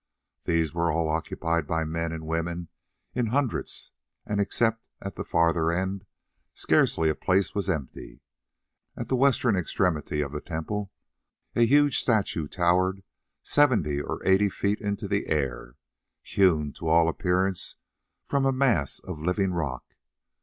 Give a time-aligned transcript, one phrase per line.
[0.45, 2.69] These were all occupied by men and women
[3.13, 3.91] in hundreds,
[4.25, 6.07] and, except at the further end,
[6.55, 8.21] scarcely a place was empty.
[8.97, 10.91] At the western extremity of the temple
[11.55, 13.03] a huge statue towered
[13.43, 15.75] seventy or eighty feet into the air,
[16.23, 17.75] hewn, to all appearance,
[18.25, 19.85] from a mass of living rock.